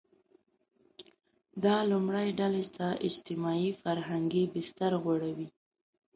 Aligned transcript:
دا 1.63 1.77
لومړۍ 1.91 2.27
ډلې 2.39 2.65
ته 2.75 2.87
اجتماعي– 3.07 3.69
فرهنګي 3.81 4.43
بستر 4.53 4.91
غوړوي. 5.03 5.49